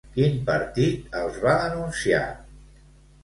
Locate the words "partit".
0.45-1.17